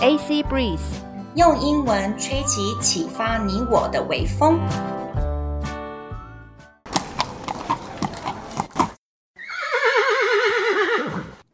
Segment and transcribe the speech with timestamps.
[0.00, 0.78] AC Breeze，
[1.34, 4.60] 用英文吹起启发你我的微风。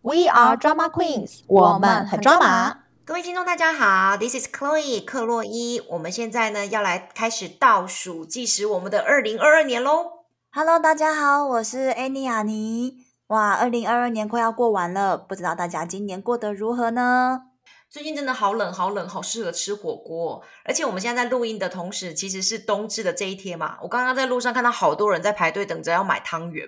[0.02, 2.80] We are Drama Queens，我们很抓马。
[3.06, 5.80] 各位听众，大家好，This is Chloe 克洛伊。
[5.88, 10.24] 我们现在呢要来开始倒数计时我们的二零二二年喽。
[10.52, 13.06] Hello，大家好，我是 Annie 亚妮。
[13.28, 17.44] 哇，二零二二年快要过完了，不知道大家今年过得如何呢？
[17.94, 20.42] 最近真的好冷，好冷，好适合吃火锅。
[20.64, 23.78] 而且我们现在在录音的同时，其实是冬至的这一天嘛。
[23.80, 26.66] 我刚刚在路上看到好多人在排队等着要买汤圆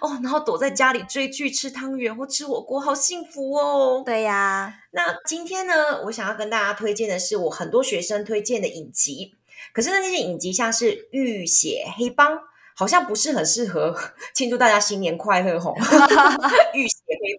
[0.00, 4.02] 哦，然后躲在家里追剧、吃汤圆或吃火锅，好幸福哦。
[4.06, 9.34] 对呀，那今天呢，我想要跟大家推荐的是我很多学生推荐的影集。
[9.74, 12.32] 可是呢，那些影集像是《浴血黑帮》。
[12.74, 13.94] 好像不是很适合
[14.32, 15.74] 庆祝大家新年快乐吼，
[16.72, 16.91] 浴血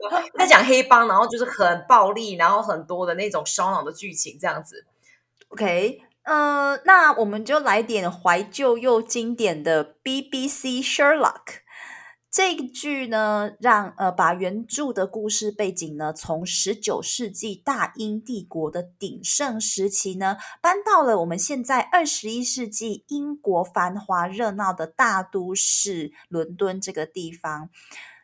[0.10, 4.86] 帮在讲黑帮，然后就是很暴力，然后很多的那种烧脑的剧情这样子。
[5.50, 11.62] OK，呃，那我们就来点怀旧又经典的 BBC Sherlock。
[12.32, 27.70] 这个剧呢，让呃把原著的故事背景呢，从十九世纪大英帝国的鼎盛时期呢，搬到了我们现在二十一世纪英国繁华热闹的大都市伦敦这个地方。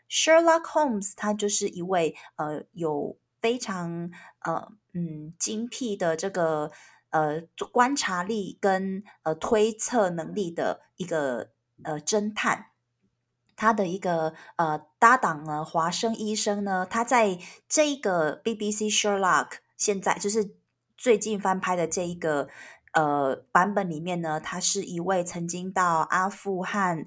[0.10, 6.72] Sherlock Holmes 他就是一位呃有非常呃嗯精辟的这个
[7.12, 11.52] 呃观察力跟呃推测能力的一个
[11.84, 12.66] 呃侦探。
[13.56, 17.38] 他的一个呃搭档呢，华生医生呢，他在
[17.68, 20.56] 这个 BBC Sherlock 现在就是
[20.98, 22.48] 最近翻拍的这一个
[22.94, 27.06] 呃版本里面呢，他是一位曾经到阿富汗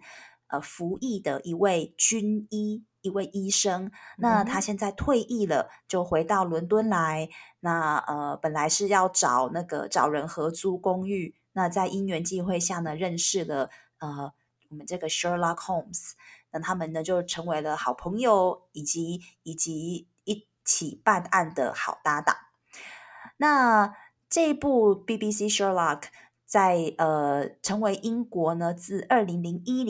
[0.48, 3.90] 呃服役的一位军医，一位医生。
[4.16, 7.28] 那他现在退役了，就回到伦敦来。
[7.60, 14.32] 那呃本来是要找那个找人合租公寓，那在因缘际会下呢，认识了呃
[14.70, 16.12] 我们这个 Sherlock Holmes。
[16.50, 22.36] 那他们呢，就成为了好朋友，以及以及一起办案的好搭档。
[23.38, 23.94] 那
[24.28, 26.04] 这部 BBC Sherlock
[26.44, 29.82] 在呃成为英国呢自二零零一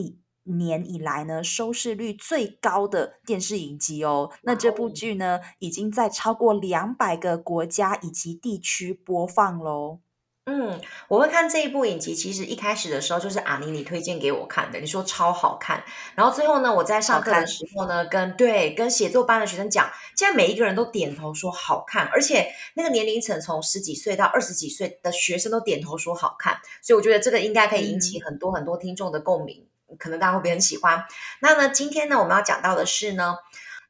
[0.44, 4.30] 年以来呢收视率最高的电视影集哦。
[4.42, 10.00] 那这部剧呢已经在超过两百个国家以及地区播放喽。
[10.46, 12.16] 嗯，我会看这一部影集。
[12.16, 15.84] 其实一开始的时候就是阿妮你推荐给我看的，你说超好看。
[16.16, 26.60] 然后最后呢，我在上课的时候呢，跟对跟写作班的学生讲，现在每一个人都点头说好看，而且那个年龄层从十几岁到二十几岁的学生都点头说好看。
[26.82, 31.04] 所以我觉得这个应该可以引起很多很多听众的共鸣，嗯、可能大家会不会很喜欢？
[31.40, 33.36] 那呢，今天呢，我们要讲到的是呢。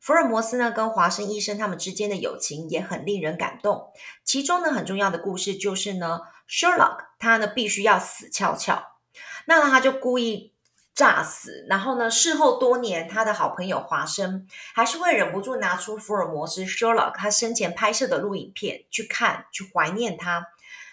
[0.00, 3.92] 福尔摩斯呢，跟华生医生他们之间的友情也很令人感动。
[4.24, 8.82] 其中呢，很重要的故事就是呢，Sherlock 他呢必须要死翘翘，
[9.44, 10.54] 那他就故意
[10.92, 11.64] 诈死。
[11.68, 20.48] 然后呢，事后多年，他的好朋友华生还是会忍不住拿出福尔摩斯 Sherlock 他生前拍摄的录影片去看，去怀念他。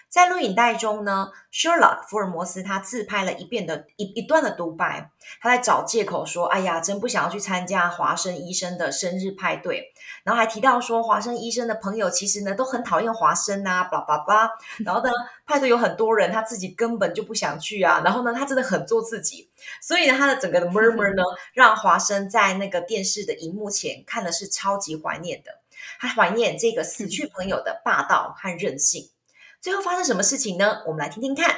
[0.09, 9.93] 在录影带中呢，Sherlock 福尔摩斯他自拍了一遍的一一段的独白，他在找借口说：“哎呀，真不想要去参加华生医生的生日派对。”
[10.25, 14.51] 然后还提到说，华生医生的朋友其实呢都很讨厌华生啊，巴拉巴拉。
[14.83, 15.11] 然后呢，
[15.45, 18.01] 派对有很多人，他自己根本就不想去啊。
[18.03, 21.21] 然后呢，他真的很做自己，所以呢，他的整个的 murmur 呢，
[21.53, 25.51] 让华生在那个电视的荧幕前看的是超级怀念的，
[25.99, 29.11] 他怀念这个死去朋友的霸道和任性。
[29.60, 30.82] 最后发生什么事情呢？
[30.86, 31.56] 我们来听听看。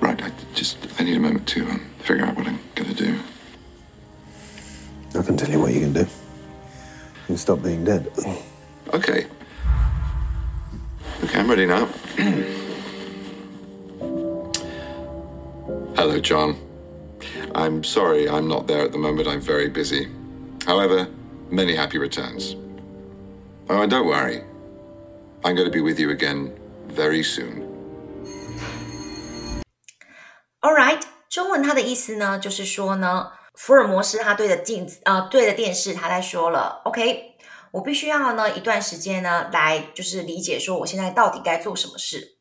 [0.00, 1.64] Right, I just I need a moment to
[2.02, 3.14] figure out what I'm gonna do.
[5.14, 6.00] I can tell you what you can do.
[6.00, 6.06] You
[7.28, 8.10] can stop being dead.
[8.92, 9.26] Okay.
[11.22, 11.86] Okay, I'm ready now.
[15.94, 16.56] Hello, John.
[17.54, 19.28] I'm sorry I'm not there at the moment.
[19.28, 20.08] I'm very busy.
[20.66, 21.06] However,
[21.50, 22.56] many happy returns.
[23.68, 24.42] Oh, and don't worry.
[25.44, 26.52] I'm going to be with you again
[26.95, 27.67] Very soon.
[30.61, 37.35] All right，中文它的意思呢，就是说呢，福尔摩斯他对着镜子，呃，对着电视，他在说了，OK，
[37.71, 42.37] 我必须要呢一段时间呢，来就是理解说我现在到底该做什么事。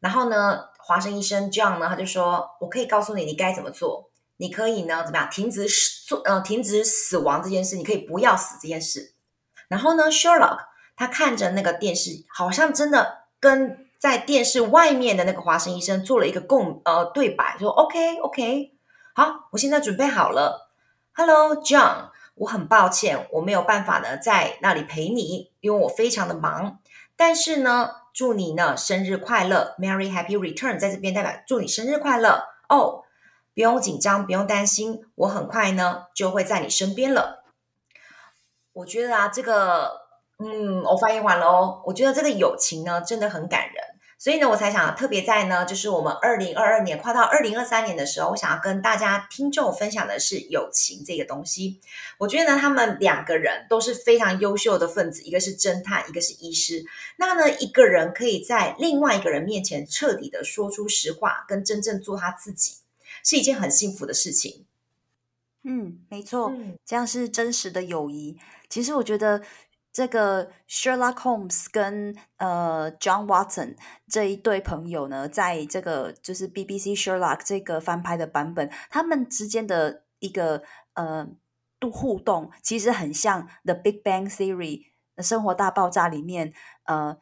[0.00, 9.14] 然后呢，华生医生 John 呢，他就说，我可以告诉你，你该怎么做，你可以呢怎么样，停止死，呃，停止死亡这件事，你可以不要死这件事。
[9.68, 10.58] 然后呢，Sherlock
[10.96, 13.19] 他看着那个电视，好像真的。
[13.40, 18.72] 跟在电视外面的那个华生医生做了一个共呃对白，说 OK OK，
[19.14, 20.70] 好，我现在准备好了。
[21.12, 26.78] Hello John，我很抱歉，我没有办法呢在那里陪你，因为我非常的忙。
[27.16, 33.04] 但是呢，祝你呢生日快乐，Merry Happy Return，在这边代表祝你生日快乐哦。
[33.52, 37.44] 不用紧张，不用担心，我很快呢就会在你身边了。
[38.72, 39.99] 我觉得啊，这个，
[40.40, 41.82] 嗯，我翻译完了哦。
[41.84, 43.76] 我觉得这个友情呢真的很感人，
[44.18, 51.78] 所以呢，我才想特别在呢，就是我们二零二二年跨到二零二三年的时候，我想要跟大家听众分享的是友情这个东西。
[52.18, 56.84] 我觉得呢，他们两个人都是非常优秀的分子，一个是侦探，一个是医师。
[57.18, 62.76] 那呢，一个人可以在另外一个人面前彻底的说出实话，跟真正做他自己。
[63.22, 64.64] 是一件很幸福的事情。
[65.62, 68.38] 嗯，没错，嗯，这样是真实的友谊。
[68.70, 69.42] 其实我觉得
[69.92, 73.76] 这个 Sherlock Holmes 跟呃 John Watson
[74.08, 80.62] 这一对朋友呢，在这个就是 BBC Sherlock 这个翻拍的版本，他们之间的一个
[80.94, 81.28] 呃
[81.80, 84.86] 度互动，其实很像 The Big Bang Theory
[85.18, 86.52] 生活大爆炸里面
[86.84, 87.18] 呃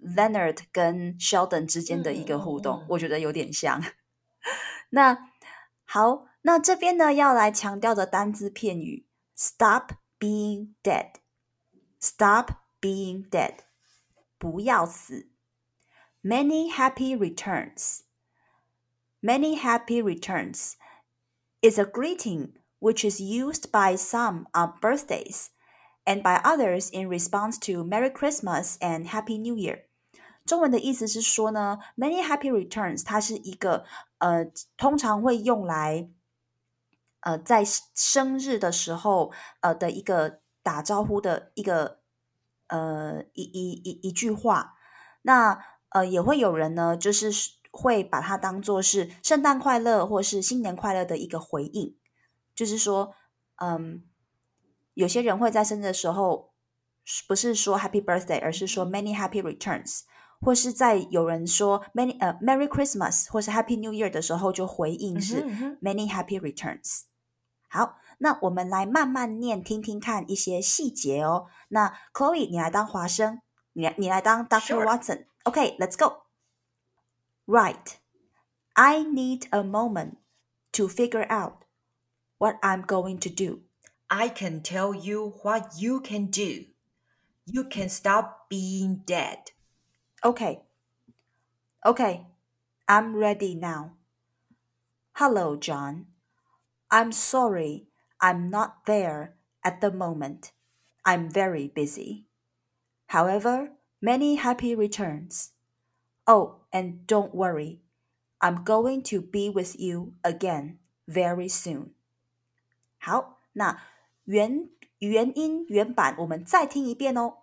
[0.00, 3.82] Leonard 跟 Sheldon 之间的一个互动，嗯，我觉得有点像。
[4.90, 5.30] 那
[5.84, 10.74] 好，那这边呢要来强调的单字片语，stop being
[12.01, 12.51] dead，stop
[12.81, 13.59] being dead，
[14.37, 15.29] 不要死。
[16.23, 20.73] Many happy returns，many happy returns
[21.61, 25.49] is a greeting which is used by some on birthdays
[26.05, 29.85] and by others in response to Merry Christmas and Happy New Year。
[30.45, 33.85] 中文的意思是说呢，many happy returns，它是一个
[34.19, 34.45] 呃，
[34.77, 36.09] 通常会用来
[37.21, 42.00] 呃在生日的时候呃的一个 打招呼的一个
[42.68, 44.74] 呃一一一一句话。
[45.22, 47.30] 那呃也会有人呢，就是
[47.70, 51.96] 会把它当做是圣诞快乐或是新年快乐的一个回应，
[52.54, 53.14] 就是说，
[53.56, 54.04] 嗯，
[54.94, 56.52] 有些人会在生日的时候
[57.26, 60.02] 不是说 Happy Birthday，而是说 Many Happy Returns。
[60.44, 65.44] 或是在有人说 many 呃、uh, Merry Christmas 或是 Happy New Year 的时候，就回应是
[65.80, 67.02] Many Happy Returns。
[67.68, 71.47] 好，那我们来慢慢念，听听看一些细节哦。
[71.69, 73.41] 那 Chloe，你来当华生，
[73.73, 74.83] 你来你来当 Dr.
[74.83, 77.95] Watson。OK，let's go。Right.
[78.73, 80.17] I need a moment
[80.73, 81.63] to figure out
[82.37, 83.61] what I'm going to do.
[84.07, 86.67] I can tell you what you can do.
[87.45, 89.51] You can stop being dead.
[90.23, 90.63] Okay.
[91.85, 92.25] Okay.
[92.87, 93.93] I'm ready now.
[95.13, 96.07] Hello, John.
[96.89, 97.87] I'm sorry
[98.21, 100.51] I'm not there at the moment.
[101.05, 102.25] I'm very busy.
[103.07, 105.53] However, many happy returns.
[106.25, 107.79] Oh, and don't worry.
[108.41, 111.93] I'm going to be with you again very soon.
[112.99, 113.79] 好，那
[114.25, 114.69] 原
[114.99, 117.35] 原音原版我们再听一遍哦。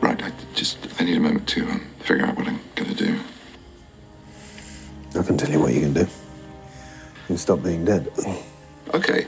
[0.00, 3.18] Right, I just I need a moment to um, figure out what I'm gonna do.
[5.18, 6.00] I can tell you what you can do.
[6.00, 6.08] You
[7.28, 8.08] can stop being dead.
[8.92, 9.26] Okay.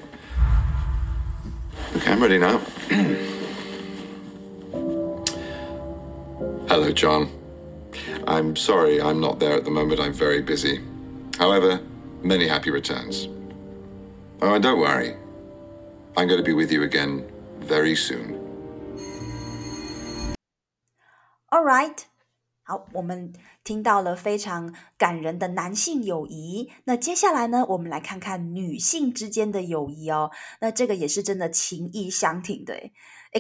[1.96, 2.58] Okay, I'm ready now.
[6.70, 7.30] Hello, John.
[8.28, 10.00] I'm sorry I'm not there at the moment.
[10.00, 10.80] I'm very busy.
[11.38, 11.82] However,
[12.22, 13.28] many happy returns.
[14.42, 15.16] Oh, and don't worry.
[16.16, 17.30] I'm going to be with you again
[17.60, 18.40] very soon.
[21.51, 22.08] All right.
[22.72, 23.34] 好，我们
[23.66, 26.72] 听到了非常感人的男性友谊。
[26.86, 30.32] 那接下来呢，我们来看看女性之间的友谊哦。
[30.62, 32.94] 那这个也是真的情意相挺的诶。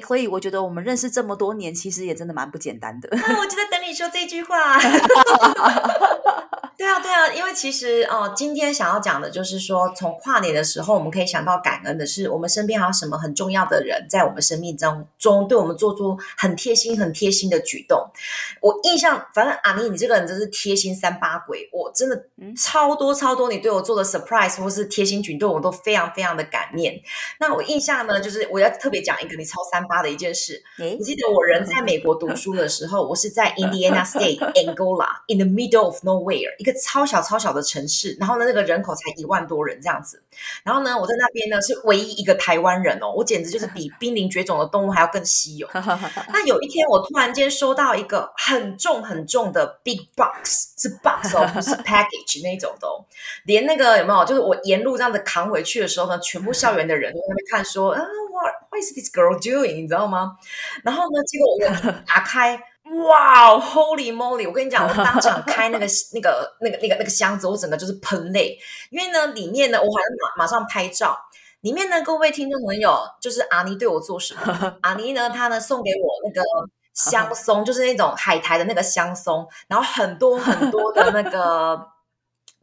[0.05, 3.07] 所以我觉得我们认识这么多年，其实也真的蛮不简单的。
[3.17, 4.77] 啊，我就在等你说这句话。
[6.81, 18.09] 对啊，对啊，因为其实哦，今天想要讲的就是说，从跨年的时候，我们可以想到感恩的是，我们身边还有什么很重要的人，在我们生命当中对我们做出很贴心、很贴心的举动。
[18.61, 22.25] 我印象，反正阿妮，你这个人真是贴心三八鬼，我真的
[22.57, 26.99] 超多超多，你对我做的 surprise 或是贴心举动，我都非常非常的感念。
[27.39, 30.59] 那我印象呢，就是我要特别讲一个你超三八的一件事。
[30.79, 36.70] 我记得我人在美国读书的时候，我是在 Indiana State Angola，in the middle of nowhere，一个。
[36.73, 40.21] 超小超小的城市，然后呢，那个人口才一万多人这样子。
[40.63, 45.67] 然后呢，我在那边呢是唯一一个台湾人哦，我简直就是比 濒临绝种的动物还要更稀有。
[46.31, 53.03] 那有一天，我突然间收到一个很重很重的 big box，是 box 哦，不是 package 那种的哦。
[53.45, 54.25] 连那个有没有？
[54.25, 59.81] 就是我沿路这样子扛回去的时候呢，全部校园的人都在那边看说，啊，what what is this girl doing？
[59.81, 60.37] 你知道吗？
[60.83, 62.59] 然后呢，结果我打开。
[62.91, 64.47] 哇、wow，Holy moly！
[64.47, 70.01] 我跟你讲， 我当场开那个、那个、那个、那个、那个箱子，我整个就是喷泪，因为呢，里面呢，我还
[70.37, 71.17] 马马上拍照。
[71.61, 74.75] 里面呢，各位听众朋友，就是阿妮对我做什么？
[74.81, 76.41] 阿妮呢，她呢送给我那个
[76.93, 81.87] 香松，就是那种海苔的那个香松，然后很多很多的那个。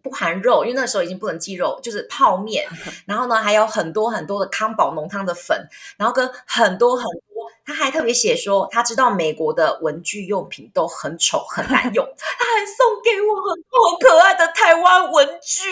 [0.00, 2.64] 不含肉，因为那时候已经不能忌肉，就是泡面。
[3.04, 7.27] 然后呢，还有很多很多的康宝浓汤的粉，然后跟很多很多，
[7.64, 15.62] 他还特别写说，他知道美国的文具用品都很丑很难用， 他还送给我很多可爱的台湾文具，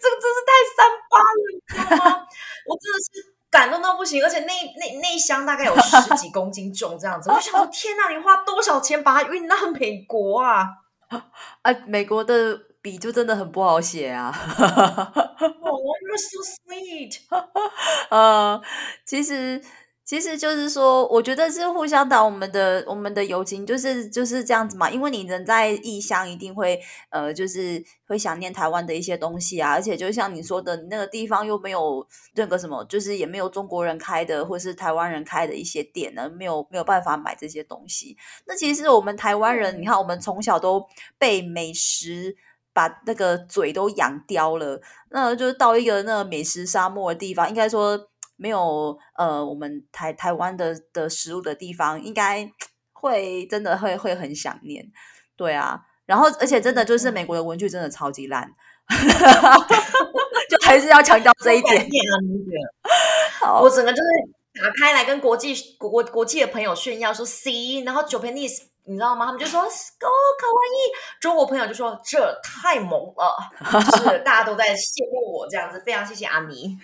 [0.00, 2.26] 这个真是太三八了，你知道吗？
[2.66, 10.66] 我真的是感动到不行，而且那那那一箱大概有十几公斤重，这样子，我想说，天哪，你花多少钱把它运到美国啊？
[11.62, 12.60] 啊，美国的。
[12.80, 14.32] 笔就真的很不好写啊！
[14.40, 17.18] 哦、oh,，You're so sweet。
[18.08, 18.62] 呃，
[19.04, 19.60] 其实
[20.08, 24.90] 其实就是说，我觉得是互相打我们的我们的友情，就是就是这样子嘛。
[24.90, 29.72] 因为你人在异乡，一定会呃，就是会想念台湾的一些东西啊。
[29.72, 38.16] 而且就像你说的，那个地方又没有那个什么，就是也没有中国人开的，或是台湾人开的一些店呢，没有没有办法买这些东西。
[38.46, 40.86] 那其实我们台湾人，你看，我们从小都
[41.18, 42.34] 被美食。
[42.70, 47.98] 把那个嘴都养刁了，那就是到一个那个美食沙漠的地方，应该说
[48.38, 52.50] 没有呃，我们台台湾的的食物的地方，应该
[52.92, 54.90] 会真的会会很想念，
[55.36, 55.82] 对啊。
[56.06, 58.48] 然后而且真的就是美国的文具真的超级烂，
[60.48, 61.86] 就还是要强调这 一点。
[63.40, 68.68] 好，我整个就是打开来跟国际国国国际的朋友炫耀说，See，然后 Japanese。
[68.90, 69.26] 你知道吗？
[69.26, 70.76] 他们就说 “Go 卡哇伊”，
[71.20, 73.36] 中国朋友就说这太猛了，
[73.84, 75.78] 就是大家都在羡慕我这样子。
[75.84, 76.78] 非常谢谢阿尼。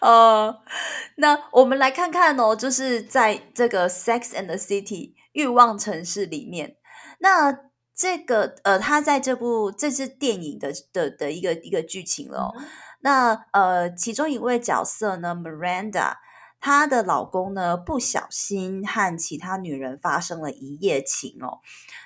[0.00, 0.62] 呃，
[1.16, 6.76] 那我们来看看哦，就是在这个《Sex and the City》欲望城市里面，
[7.20, 7.56] 那
[7.94, 12.52] 这个呃，他在这部这是电影的的的一个一个剧情了。
[12.56, 12.64] 嗯、
[13.00, 16.16] 那呃，其中一位角色呢，Miranda。
[16.64, 21.58] 她的老公呢，不小心和其他女人发生了一夜情哦。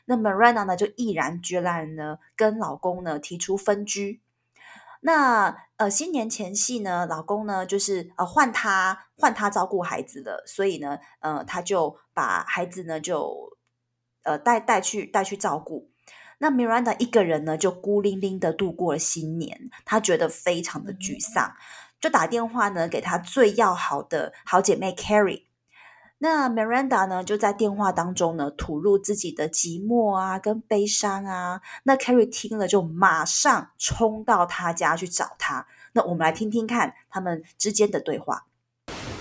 [0.07, 4.23] 那 Miranda 呢，就毅然决然呢，跟老公呢提出分居。
[5.07, 13.57] 那呃，新年前夕呢，老公呢就是呃换他换他照顾孩子的，所以呢，呃，他就把孩子呢就
[14.25, 15.93] 呃带带去带去照顾。
[16.39, 21.55] 那 Miranda 一个人呢，就孤零零的度过了新年，她觉得非常的沮丧。
[22.01, 25.45] 就打电话呢，给她最要好的好姐妹 Carrie。
[26.19, 31.61] 那 Miranda 呢，就在电话当中呢，吐露自己的寂寞啊，跟悲伤啊。
[31.83, 35.67] 那 Carrie 听了，就马上冲到他家去找他。
[35.93, 38.47] 那我们来听听看他们之间的对话。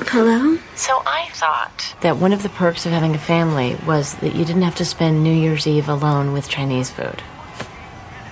[0.09, 0.57] Hello.
[0.75, 4.45] So I thought that one of the perks of having a family was that you
[4.45, 7.21] didn't have to spend New Year's Eve alone with Chinese food.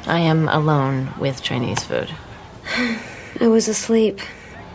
[0.05, 2.13] I am alone with Chinese food.
[3.41, 4.20] I was asleep.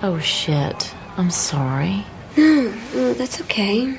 [0.02, 0.92] Oh shit.
[1.16, 2.04] I'm sorry.
[2.36, 3.98] No, no, that's okay.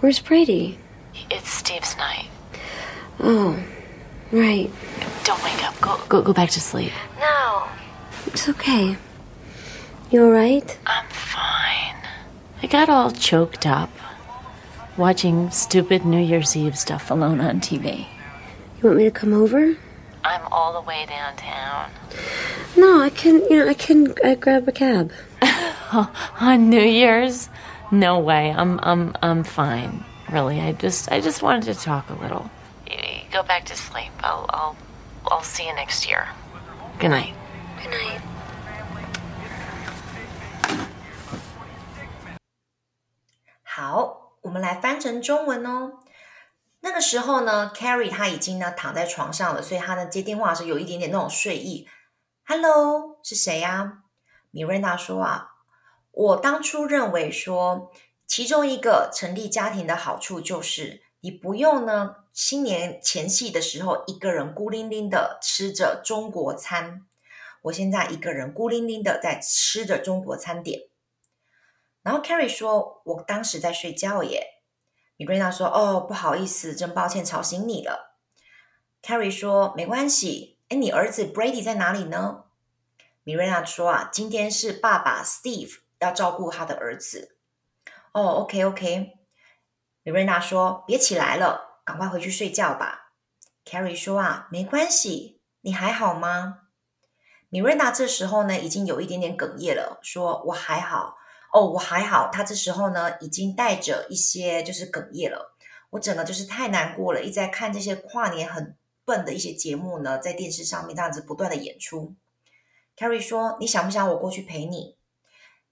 [0.00, 0.78] Where's Brady?
[1.30, 2.26] It's Steve's night.
[3.20, 3.62] Oh,
[4.32, 4.70] right.
[5.24, 5.80] Don't wake up.
[5.80, 6.92] Go go go back to sleep.
[7.18, 7.68] No.
[8.26, 8.96] It's okay.
[10.10, 10.78] You alright?
[10.86, 11.96] I'm fine.
[12.62, 13.90] I got all choked up
[14.96, 18.06] watching stupid New Year's Eve stuff alone on TV.
[18.78, 19.76] You want me to come over?
[20.24, 21.90] I'm all the way downtown.
[22.76, 25.12] No, I can, you know, I can I grab a cab.
[26.39, 27.49] On New Year's?
[27.91, 28.53] No way.
[28.55, 30.03] I'm I'm I'm fine.
[30.29, 30.59] Really.
[30.59, 32.49] I just I just wanted to talk a little.
[33.37, 34.11] go back to sleep.
[34.23, 34.75] I'll I'll
[35.27, 36.27] I'll see you next year.
[36.99, 37.33] Good night.
[37.81, 38.21] Good night.
[43.63, 45.99] 好，我们来翻成中文哦。
[46.79, 51.87] 那个时候呢，Carrie 她已经呢躺在床上了，所以她呢接电话的时候有一点点那种睡意。
[52.47, 53.99] Hello，是谁呀？
[54.51, 55.49] Miranda 说啊，
[56.12, 57.90] 我当初认为说，
[58.26, 67.06] 其中一个成立家庭的好处就是，你不用呢新年前夕的时候一个人孤零零的吃着中国餐。
[67.62, 70.82] 我现在一个人孤零零的在吃着中国餐点。
[72.02, 74.60] 然后 Carrie 说，我当时在睡觉耶。
[75.16, 78.18] 米瑞娜说：“哦，不好意思，真抱歉吵醒你了。”
[79.00, 82.44] Carrie 说：“没关系。”哎，你儿子 Brady 在哪里呢？
[83.22, 87.38] 米瑞娜说：“啊，今天是爸爸 Steve 要照顾他的儿子。”
[88.12, 89.18] 哦，OK OK。
[90.02, 93.12] 米瑞娜说：“别起来了，赶快回去睡觉吧。”
[93.64, 96.58] Carrie 说：“啊，没关系，你还好吗？”
[97.48, 101.16] 米瑞娜这时候呢，已经有一点点哽咽了，说：“我还好。”
[101.54, 102.30] 哦，我还好。
[102.32, 105.54] 他这时候呢，已经带着一些就是哽咽了。
[105.90, 112.14] 我整个就是太难过了，一直在看这些跨年很笨的一些节目呢，在电视上面这样子不断的演出。
[112.96, 114.96] Carrie 说：“你想不想我过去陪你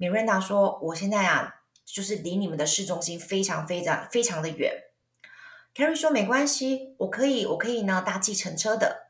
[0.00, 4.84] ？”Miranda 说：“我现在啊，就是离你们的市中心非常非常非常的远。
[5.74, 9.08] Carrie 说没关系，我可以我可以呢搭计程车的。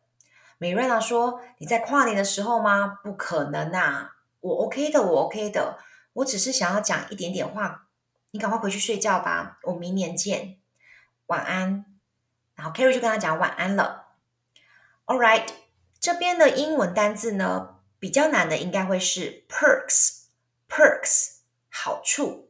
[0.59, 2.99] 美瑞娜说你在跨年的时候吗？
[3.03, 5.79] 不可能啊，我 OK 的，我 OK 的，
[6.13, 7.87] 我只是想要讲一点点话。
[8.33, 10.59] 你赶快回去睡觉吧，我明年见，
[11.27, 11.87] 晚安。
[12.57, 14.09] 然后 Carrie 就跟他讲晚安了。
[15.07, 15.47] All right，
[15.99, 20.20] 这边的英文单字呢，比较难的应该会是 perks
[20.70, 21.38] perks，perks
[21.70, 22.50] 好处。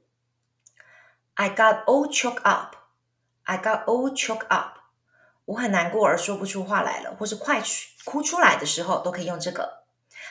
[1.36, 4.78] I got all choked up，I got all choked up，
[5.46, 7.62] 我很难过而说不出话来了，或是快
[8.06, 9.84] 哭出来的时候都可以用这个。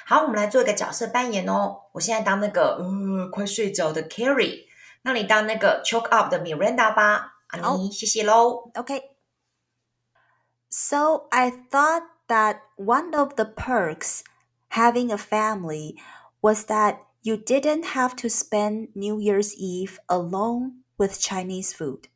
[0.07, 1.83] 好，我们来做一个角色扮演哦。
[1.93, 4.67] 我现在当那个呃快睡着的 Carrie，
[5.03, 7.35] 那你当那个 choked up 的 Miranda 吧。
[7.49, 8.71] 阿妮，谢谢喽。
[8.75, 14.23] OK。So I thought that one of the perks
[14.71, 15.97] having a family
[16.41, 22.08] was that you didn't have to spend New Year's Eve alone with Chinese food.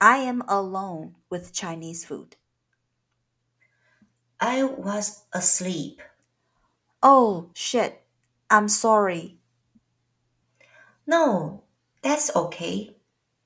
[0.00, 2.36] I am alone with Chinese food.
[4.40, 6.00] I was asleep.
[7.02, 8.02] Oh, shit.
[8.50, 9.38] I'm sorry.
[11.06, 11.64] No,
[12.02, 12.96] that's okay.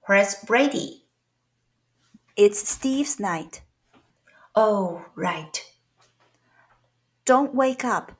[0.07, 1.05] Where's Brady?
[2.37, 3.63] It's Steve's night.
[4.55, 5.65] Oh, right.
[7.25, 8.13] Don't wake up.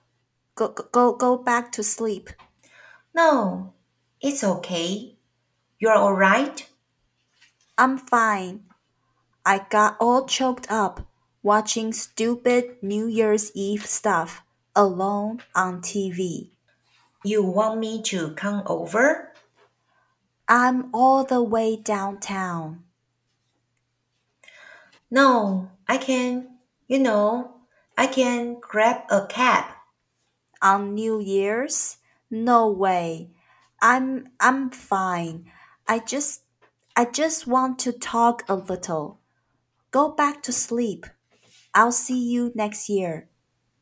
[0.55, 2.31] Go, go, go back to sleep.
[3.15, 3.75] No,
[4.21, 5.17] it's okay.
[5.79, 6.67] You're all right?
[7.77, 8.65] I'm fine.
[9.45, 11.07] I got all choked up
[11.43, 14.43] watching stupid New Year's Eve stuff
[14.75, 16.51] alone on TV.
[17.25, 19.33] You want me to come over?
[20.49, 22.85] I'm all the way downtown.
[25.11, 27.57] No, I can, you know,
[27.97, 29.65] I can grab a cab
[30.64, 31.98] On New Year's?
[32.30, 33.32] No way.
[33.82, 35.46] I'm I'm fine.
[35.88, 36.42] I just
[36.96, 39.20] I just want to talk a little.
[39.92, 41.06] Go back to sleep.
[41.74, 43.30] I'll see you next year.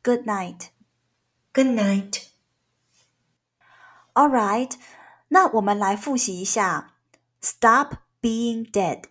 [0.02, 0.70] Good night.
[1.52, 2.28] Good night.
[4.14, 4.74] All right.
[5.28, 6.94] 那我们来复习一下。
[7.40, 9.04] Stop being dead.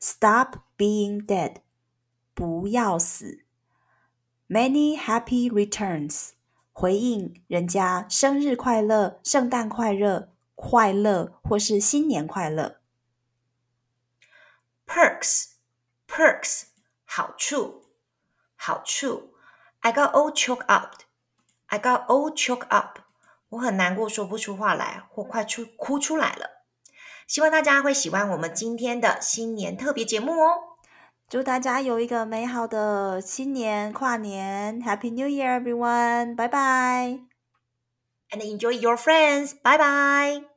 [0.00, 1.56] Stop being dead.
[2.34, 3.44] 不要死。
[4.48, 6.30] Many happy returns.
[6.77, 12.81] 回应人家生日快乐、圣诞快乐、快乐或是新年快乐。
[14.85, 15.51] Perks,
[16.05, 16.63] perks，
[17.05, 17.85] 好处，
[18.57, 19.31] 好处。
[19.79, 20.97] I got all choked up.
[21.67, 22.99] I got all choked up.
[23.47, 26.65] 我很难过，说不出话来，或快出哭出来了。
[27.25, 30.64] 希望大家会喜欢我们今天的新年特别节目哦。
[31.27, 36.35] 祝大家有一个美好的新年跨年，Happy New Year, everyone！
[36.35, 37.19] 拜拜
[38.29, 40.54] ，and enjoy your friends，拜拜。